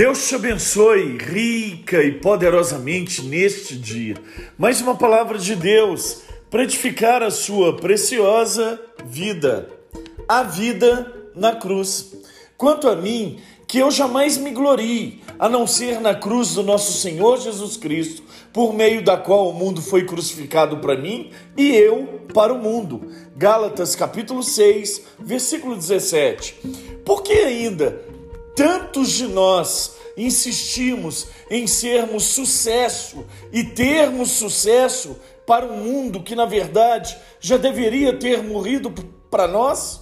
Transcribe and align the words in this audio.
Deus 0.00 0.26
te 0.26 0.34
abençoe 0.34 1.18
rica 1.18 2.02
e 2.02 2.10
poderosamente 2.10 3.20
neste 3.20 3.76
dia. 3.76 4.14
Mais 4.56 4.80
uma 4.80 4.94
palavra 4.94 5.36
de 5.36 5.54
Deus 5.54 6.22
para 6.50 6.62
edificar 6.62 7.22
a 7.22 7.30
sua 7.30 7.76
preciosa 7.76 8.80
vida. 9.04 9.68
A 10.26 10.42
vida 10.42 11.30
na 11.36 11.54
cruz. 11.54 12.14
Quanto 12.56 12.88
a 12.88 12.96
mim, 12.96 13.40
que 13.68 13.76
eu 13.76 13.90
jamais 13.90 14.38
me 14.38 14.52
glorie, 14.52 15.20
a 15.38 15.50
não 15.50 15.66
ser 15.66 16.00
na 16.00 16.14
cruz 16.14 16.54
do 16.54 16.62
nosso 16.62 16.98
Senhor 16.98 17.38
Jesus 17.38 17.76
Cristo, 17.76 18.22
por 18.54 18.72
meio 18.72 19.04
da 19.04 19.18
qual 19.18 19.50
o 19.50 19.52
mundo 19.52 19.82
foi 19.82 20.06
crucificado 20.06 20.78
para 20.78 20.96
mim 20.96 21.30
e 21.58 21.76
eu 21.76 22.22
para 22.32 22.54
o 22.54 22.58
mundo. 22.58 23.02
Gálatas 23.36 23.94
capítulo 23.94 24.42
6, 24.42 25.02
versículo 25.18 25.76
17. 25.76 26.54
Por 27.04 27.22
que 27.22 27.34
ainda 27.34 28.08
tantos 28.60 29.12
de 29.12 29.26
nós 29.26 29.99
insistimos 30.24 31.28
em 31.50 31.66
sermos 31.66 32.24
sucesso 32.24 33.24
e 33.52 33.64
termos 33.64 34.30
sucesso 34.30 35.16
para 35.46 35.66
um 35.66 35.76
mundo 35.78 36.22
que, 36.22 36.34
na 36.34 36.44
verdade, 36.44 37.16
já 37.40 37.56
deveria 37.56 38.12
ter 38.12 38.42
morrido 38.42 38.90
para 39.30 39.48
nós? 39.48 40.00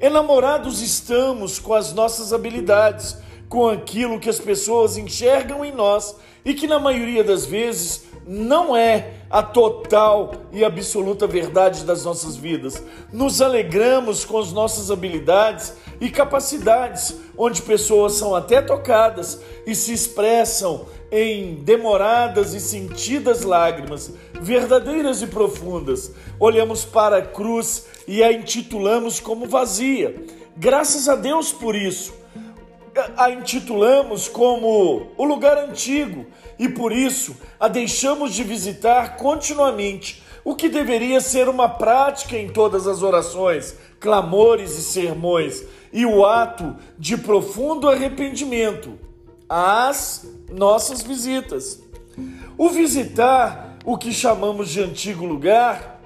Enamorados 0.00 0.82
estamos 0.82 1.58
com 1.58 1.72
as 1.72 1.92
nossas 1.92 2.32
habilidades, 2.32 3.16
com 3.48 3.68
aquilo 3.68 4.20
que 4.20 4.28
as 4.28 4.38
pessoas 4.38 4.96
enxergam 4.96 5.64
em 5.64 5.72
nós 5.72 6.16
e 6.44 6.54
que, 6.54 6.66
na 6.66 6.78
maioria 6.78 7.24
das 7.24 7.46
vezes, 7.46 8.04
não 8.26 8.76
é 8.76 9.12
a 9.30 9.42
total 9.42 10.32
e 10.52 10.64
absoluta 10.64 11.26
verdade 11.26 11.84
das 11.84 12.04
nossas 12.04 12.36
vidas. 12.36 12.82
Nos 13.12 13.40
alegramos 13.40 14.24
com 14.24 14.38
as 14.38 14.52
nossas 14.52 14.90
habilidades 14.90 15.74
e 16.00 16.10
capacidades, 16.10 17.16
onde 17.36 17.62
pessoas 17.62 18.14
são 18.14 18.34
até 18.34 18.60
tocadas 18.60 19.40
e 19.66 19.74
se 19.74 19.92
expressam 19.92 20.86
em 21.10 21.56
demoradas 21.56 22.52
e 22.52 22.60
sentidas 22.60 23.42
lágrimas, 23.42 24.12
verdadeiras 24.40 25.22
e 25.22 25.28
profundas. 25.28 26.10
Olhamos 26.38 26.84
para 26.84 27.18
a 27.18 27.22
cruz 27.22 27.86
e 28.08 28.22
a 28.22 28.32
intitulamos 28.32 29.20
como 29.20 29.46
vazia. 29.46 30.26
Graças 30.56 31.08
a 31.08 31.14
Deus 31.14 31.52
por 31.52 31.76
isso 31.76 32.25
a 33.16 33.30
intitulamos 33.30 34.28
como 34.28 35.08
o 35.16 35.24
lugar 35.24 35.58
antigo 35.58 36.26
e 36.58 36.68
por 36.68 36.92
isso 36.92 37.36
a 37.60 37.68
deixamos 37.68 38.34
de 38.34 38.42
visitar 38.42 39.16
continuamente, 39.16 40.22
o 40.44 40.54
que 40.54 40.68
deveria 40.68 41.20
ser 41.20 41.48
uma 41.48 41.68
prática 41.68 42.36
em 42.36 42.48
todas 42.48 42.86
as 42.86 43.02
orações, 43.02 43.76
clamores 43.98 44.78
e 44.78 44.82
sermões, 44.82 45.64
e 45.92 46.06
o 46.06 46.24
ato 46.24 46.76
de 46.98 47.16
profundo 47.16 47.88
arrependimento 47.88 48.98
às 49.48 50.26
nossas 50.50 51.02
visitas. 51.02 51.82
O 52.56 52.68
visitar 52.68 53.76
o 53.84 53.98
que 53.98 54.12
chamamos 54.12 54.70
de 54.70 54.82
antigo 54.82 55.24
lugar, 55.24 56.00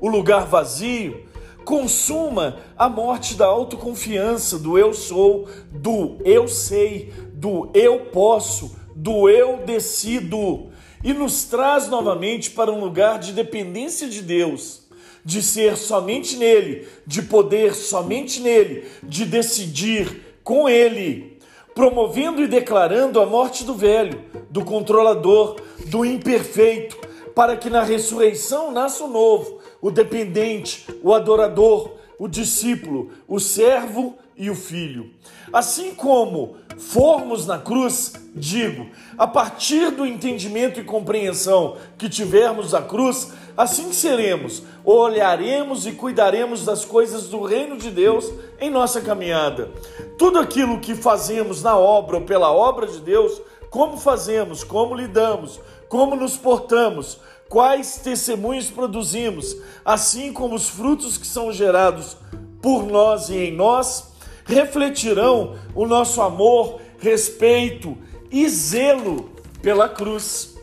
o 0.00 0.08
lugar 0.08 0.46
vazio, 0.46 1.24
consuma 1.64 2.58
a 2.76 2.88
morte 2.88 3.34
da 3.34 3.46
autoconfiança, 3.46 4.58
do 4.58 4.78
eu 4.78 4.92
sou, 4.92 5.48
do 5.70 6.16
eu 6.24 6.48
sei, 6.48 7.12
do 7.32 7.70
eu 7.74 8.06
posso, 8.06 8.76
do 8.94 9.28
eu 9.28 9.58
decido 9.58 10.70
e 11.04 11.12
nos 11.12 11.44
traz 11.44 11.88
novamente 11.88 12.50
para 12.50 12.70
um 12.70 12.80
lugar 12.80 13.18
de 13.18 13.32
dependência 13.32 14.08
de 14.08 14.22
Deus, 14.22 14.82
de 15.24 15.42
ser 15.42 15.76
somente 15.76 16.36
nele, 16.36 16.86
de 17.06 17.22
poder 17.22 17.74
somente 17.74 18.40
nele, 18.40 18.86
de 19.02 19.24
decidir 19.24 20.38
com 20.44 20.68
ele, 20.68 21.38
promovendo 21.74 22.42
e 22.42 22.48
declarando 22.48 23.20
a 23.20 23.26
morte 23.26 23.64
do 23.64 23.74
velho, 23.74 24.22
do 24.50 24.64
controlador, 24.64 25.56
do 25.86 26.04
imperfeito, 26.04 26.96
para 27.34 27.56
que 27.56 27.70
na 27.70 27.82
ressurreição 27.82 28.70
nasça 28.70 29.04
o 29.04 29.08
novo, 29.08 29.61
o 29.82 29.90
dependente, 29.90 30.86
o 31.02 31.12
adorador, 31.12 31.90
o 32.18 32.28
discípulo, 32.28 33.10
o 33.26 33.40
servo 33.40 34.16
e 34.36 34.48
o 34.48 34.54
filho. 34.54 35.10
Assim 35.52 35.92
como 35.94 36.56
formos 36.78 37.46
na 37.46 37.58
cruz, 37.58 38.14
digo, 38.34 38.86
a 39.18 39.26
partir 39.26 39.90
do 39.90 40.06
entendimento 40.06 40.80
e 40.80 40.84
compreensão 40.84 41.76
que 41.98 42.08
tivermos 42.08 42.70
da 42.70 42.80
cruz, 42.80 43.32
assim 43.56 43.92
seremos, 43.92 44.62
olharemos 44.84 45.86
e 45.86 45.92
cuidaremos 45.92 46.64
das 46.64 46.84
coisas 46.84 47.28
do 47.28 47.42
reino 47.42 47.76
de 47.76 47.90
Deus 47.90 48.32
em 48.60 48.70
nossa 48.70 49.00
caminhada. 49.00 49.70
Tudo 50.16 50.38
aquilo 50.38 50.80
que 50.80 50.94
fazemos 50.94 51.62
na 51.62 51.76
obra 51.76 52.16
ou 52.16 52.22
pela 52.22 52.52
obra 52.52 52.86
de 52.86 53.00
Deus, 53.00 53.42
como 53.72 53.96
fazemos, 53.96 54.62
como 54.62 54.94
lidamos, 54.94 55.58
como 55.88 56.14
nos 56.14 56.36
portamos, 56.36 57.18
quais 57.48 57.96
testemunhos 57.96 58.70
produzimos, 58.70 59.56
assim 59.82 60.30
como 60.30 60.54
os 60.54 60.68
frutos 60.68 61.16
que 61.16 61.26
são 61.26 61.50
gerados 61.50 62.18
por 62.60 62.84
nós 62.84 63.30
e 63.30 63.34
em 63.34 63.56
nós, 63.56 64.12
refletirão 64.44 65.56
o 65.74 65.86
nosso 65.86 66.20
amor, 66.20 66.82
respeito 66.98 67.96
e 68.30 68.46
zelo 68.46 69.30
pela 69.62 69.88
cruz. 69.88 70.54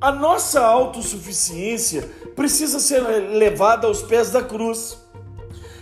A 0.00 0.10
nossa 0.10 0.60
autossuficiência 0.60 2.10
precisa 2.34 2.80
ser 2.80 3.02
levada 3.02 3.86
aos 3.86 4.02
pés 4.02 4.32
da 4.32 4.42
cruz 4.42 4.98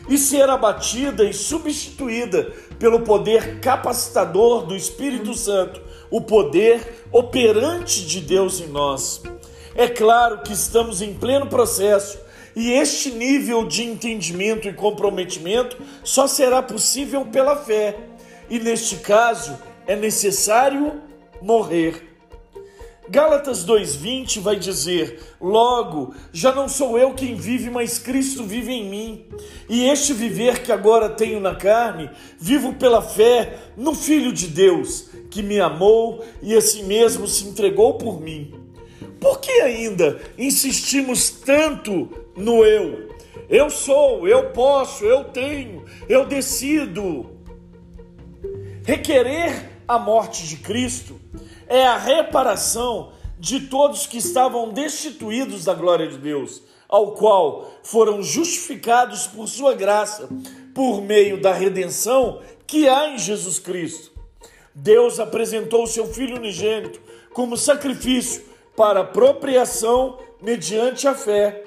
e 0.09 0.17
ser 0.17 0.49
abatida 0.49 1.25
e 1.25 1.33
substituída 1.33 2.53
pelo 2.79 3.01
poder 3.01 3.61
capacitador 3.61 4.67
do 4.67 4.77
Espírito 4.77 5.35
Santo, 5.35 5.81
o 6.11 6.21
poder 6.21 7.05
operante 7.11 8.07
de 8.07 8.21
Deus 8.21 8.61
em 8.61 8.69
nós. 8.69 9.23
É 9.75 9.89
claro 9.89 10.43
que 10.43 10.53
estamos 10.53 11.03
em 11.03 11.15
pleno 11.15 11.47
processo 11.47 12.19
e 12.55 12.73
este 12.73 13.11
nível 13.11 13.67
de 13.67 13.83
entendimento 13.83 14.67
e 14.67 14.73
comprometimento 14.73 15.77
só 16.03 16.27
será 16.27 16.63
possível 16.63 17.27
pela 17.27 17.57
fé. 17.57 17.99
E 18.49 18.59
neste 18.59 18.97
caso 18.97 19.59
é 19.87 19.95
necessário 19.95 21.03
morrer. 21.43 22.06
Gálatas 23.09 23.65
2:20 23.65 24.41
vai 24.41 24.57
dizer: 24.57 25.21
Logo, 25.41 26.15
já 26.33 26.53
não 26.53 26.69
sou 26.69 26.99
eu 26.99 27.15
quem 27.15 27.37
vive, 27.37 27.71
mas 27.71 27.99
Cristo 27.99 28.43
vive 28.43 28.73
em 28.73 28.89
mim. 28.89 29.25
E 29.69 29.89
este 29.89 30.13
viver 30.13 30.63
que 30.63 30.73
agora 30.73 31.09
tenho 31.09 31.41
na 31.41 31.55
carne, 31.55 32.11
vivo 32.39 32.75
pela 32.75 33.01
fé 33.01 33.59
no 33.77 33.95
Filho 33.95 34.33
de 34.33 34.49
Deus, 34.49 35.09
que 35.31 35.43
me 35.43 35.61
amou 35.61 36.25
e 36.43 36.55
assim 36.55 36.83
mesmo 36.83 37.29
se 37.29 37.47
entregou 37.47 37.95
por 37.95 38.21
mim. 38.21 38.53
Por 39.21 39.41
que 39.41 39.53
ainda 39.53 40.21
insistimos 40.37 41.31
tanto 41.31 42.11
no 42.37 42.65
eu? 42.65 43.09
Eu 43.49 43.71
sou, 43.71 44.27
eu 44.27 44.51
posso, 44.51 45.05
eu 45.05 45.25
tenho, 45.25 45.85
eu 46.09 46.27
decido. 46.27 47.31
Requerer 48.85 49.71
a 49.87 49.99
morte 49.99 50.47
de 50.47 50.57
Cristo 50.57 51.21
é 51.69 51.87
a 51.87 51.97
reparação 51.97 53.13
de 53.39 53.61
todos 53.61 54.07
que 54.07 54.19
estavam 54.19 54.71
destituídos 54.71 55.65
da 55.65 55.75
glória 55.75 56.07
de 56.07 56.19
Deus, 56.19 56.63
ao 56.89 57.13
qual 57.13 57.71
foram 57.83 58.23
justificados 58.23 59.27
por 59.27 59.49
sua 59.49 59.75
graça, 59.75 60.29
por 60.75 61.03
meio 61.03 61.41
da 61.41 61.53
redenção 61.53 62.41
que 62.67 62.89
há 62.89 63.09
em 63.09 63.19
Jesus 63.19 63.59
Cristo. 63.59 64.13
Deus 64.75 65.19
apresentou 65.19 65.85
o 65.85 65.87
seu 65.87 66.07
Filho 66.07 66.37
unigênito 66.37 67.01
como 67.33 67.57
sacrifício 67.57 68.45
para 68.77 69.01
apropriação 69.01 70.19
mediante 70.41 71.09
a 71.09 71.15
fé. 71.15 71.65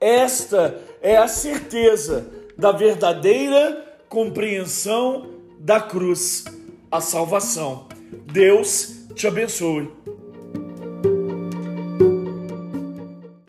Esta 0.00 0.80
é 1.00 1.16
a 1.16 1.26
certeza 1.26 2.30
da 2.56 2.70
verdadeira 2.70 3.84
compreensão 4.08 5.30
da 5.58 5.80
cruz, 5.80 6.44
a 6.90 7.00
salvação. 7.00 7.86
Deus 8.32 8.97
te 9.18 9.26
abençoe. 9.26 9.88